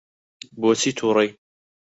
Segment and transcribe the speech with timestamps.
[0.59, 1.29] بۆچی تووڕەی؟